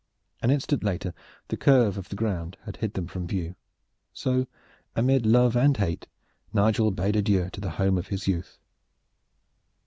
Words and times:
An 0.41 0.49
instant 0.49 0.83
later 0.83 1.13
the 1.49 1.57
curve 1.57 1.95
of 1.95 2.09
the 2.09 2.15
ground 2.15 2.57
had 2.63 2.77
hid 2.77 2.95
them 2.95 3.05
from 3.05 3.27
view. 3.27 3.55
So, 4.13 4.47
amid 4.95 5.27
love 5.27 5.55
and 5.55 5.77
hate, 5.77 6.07
Nigel 6.51 6.89
bade 6.89 7.17
adieu 7.17 7.51
to 7.51 7.61
the 7.61 7.69
home 7.77 7.99
of 7.99 8.07
his 8.07 8.27
youth. 8.27 8.57